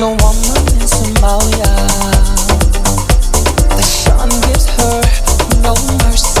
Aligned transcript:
no 0.00 0.16
mercy. 6.02 6.33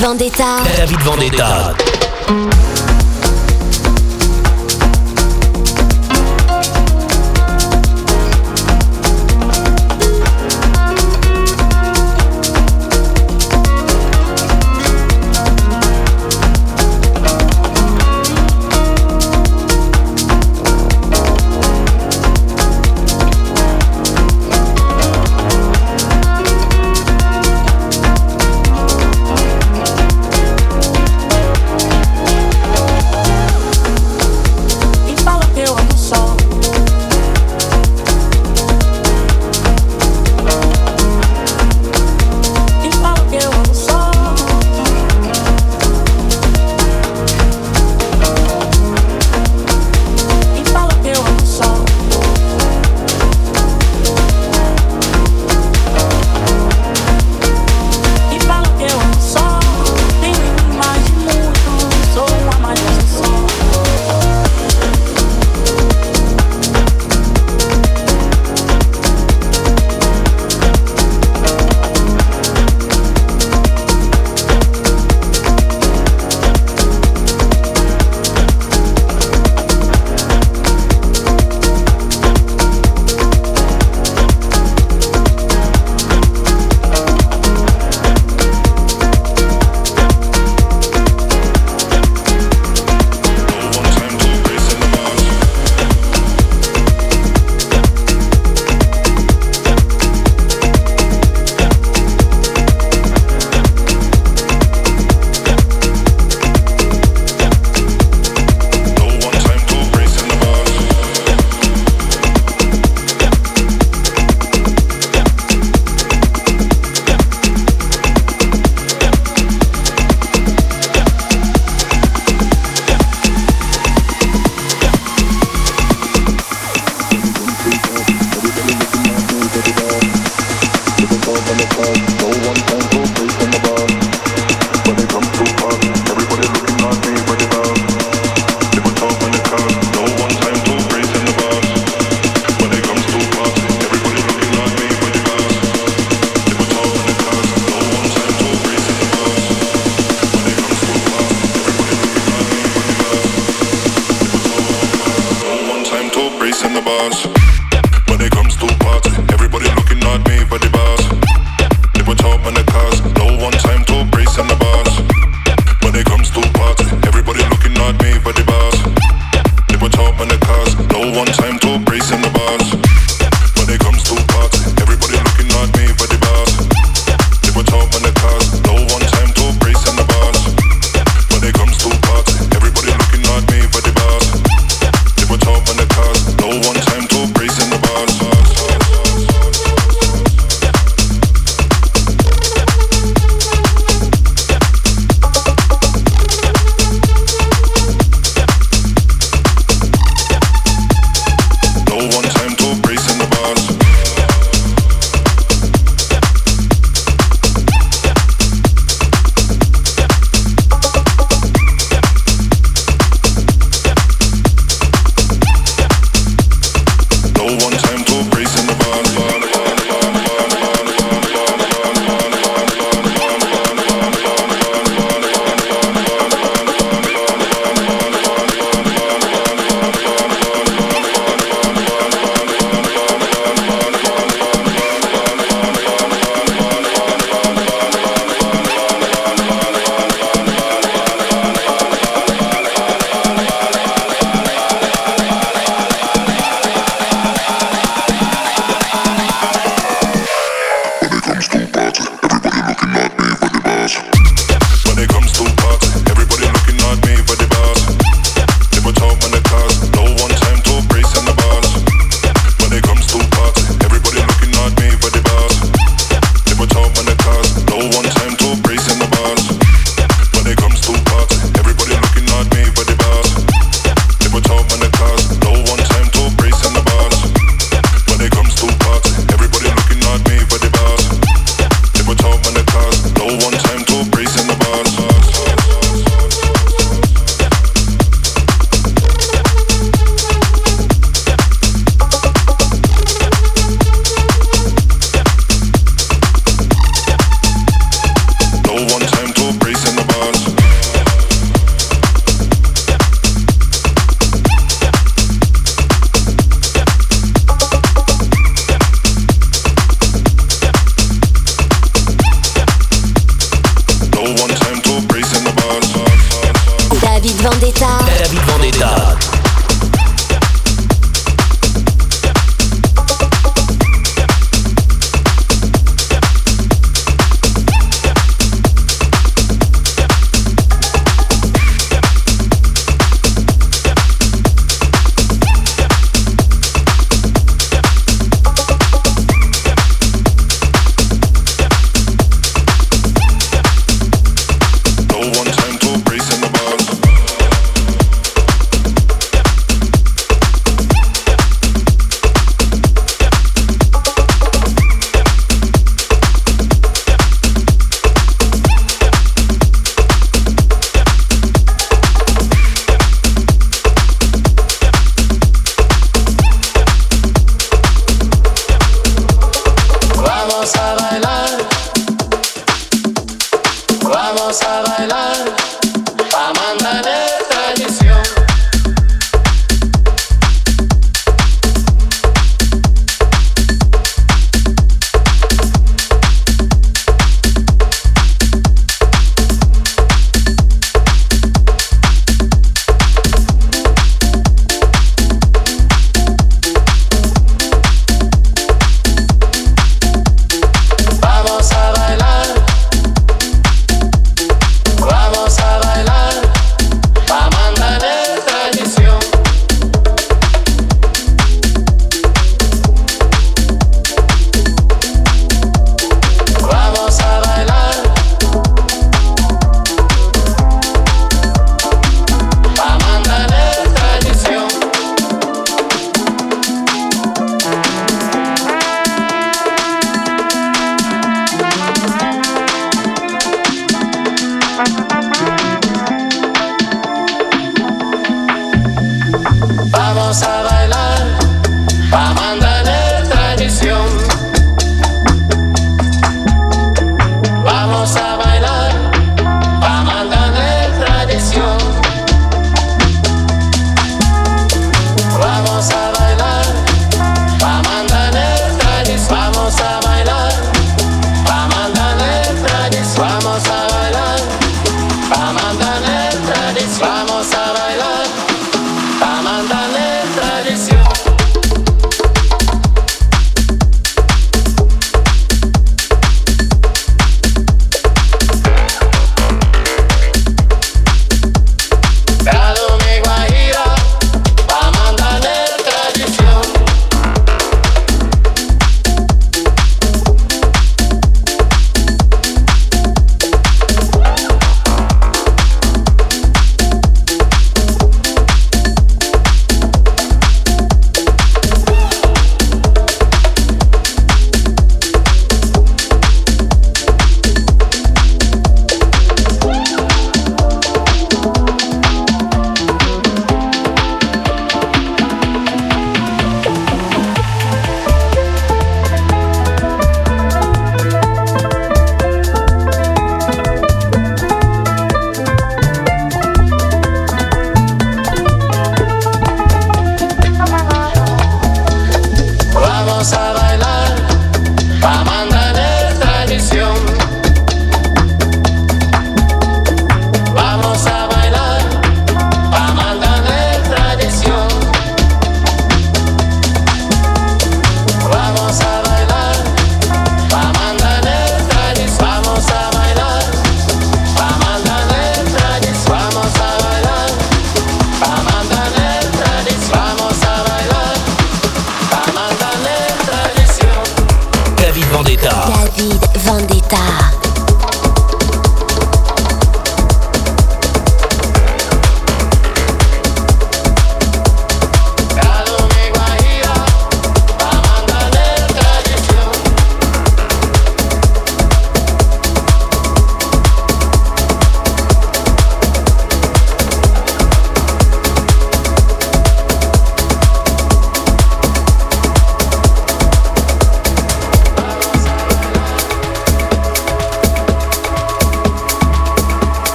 Vendetta. 0.00 0.62
David 0.62 1.02
Vendetta. 1.02 1.87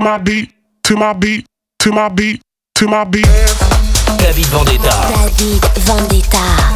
To 0.00 0.04
my 0.04 0.16
beat, 0.16 0.50
to 0.84 0.96
my 0.96 1.12
beat, 1.12 1.44
to 1.80 1.92
my 1.92 2.08
beat, 2.08 2.40
to 2.76 2.86
my 2.86 3.04
beat. 3.04 3.26
David 4.16 4.46
Vendetta. 4.46 4.96
David 5.36 5.62
Vendetta. 5.84 6.69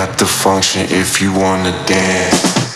At 0.00 0.16
the 0.16 0.24
function 0.24 0.86
if 0.88 1.20
you 1.20 1.30
wanna 1.30 1.72
dance. 1.84 2.69